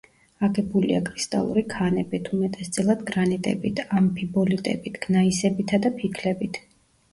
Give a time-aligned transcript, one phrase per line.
[0.45, 6.63] აგებულია კრისტალური ქანებით, უმეტესწილად გრანიტებით, ამფიბოლიტებით, გნაისებითა და ფიქლებით.